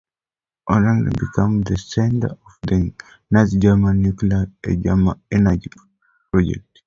[0.67, 2.91] Oranienburg became the center of
[3.29, 5.69] Nazi Germany's nuclear-energy
[6.31, 6.79] project.